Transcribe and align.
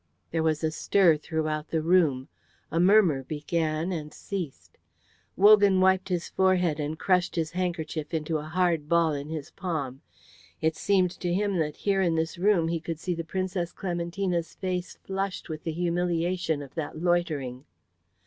There 0.31 0.41
was 0.41 0.63
a 0.63 0.71
stir 0.71 1.15
throughout 1.15 1.67
the 1.69 1.83
room; 1.83 2.27
a 2.71 2.79
murmur 2.79 3.23
began 3.23 3.91
and 3.91 4.11
ceased. 4.11 4.79
Wogan 5.37 5.79
wiped 5.79 6.09
his 6.09 6.27
forehead 6.27 6.79
and 6.79 6.97
crushed 6.97 7.35
his 7.35 7.51
handkerchief 7.51 8.11
into 8.11 8.39
a 8.39 8.45
hard 8.49 8.89
ball 8.89 9.13
in 9.13 9.29
his 9.29 9.51
palm. 9.51 10.01
It 10.59 10.75
seemed 10.75 11.11
to 11.19 11.31
him 11.31 11.59
that 11.59 11.75
here 11.75 12.01
in 12.01 12.15
this 12.15 12.39
room 12.39 12.67
he 12.69 12.79
could 12.79 12.97
see 12.99 13.13
the 13.13 13.23
Princess 13.23 13.71
Clementina's 13.71 14.55
face 14.55 14.95
flushed 15.03 15.49
with 15.49 15.65
the 15.65 15.71
humiliation 15.71 16.63
of 16.63 16.73
that 16.73 16.99
loitering. 16.99 17.65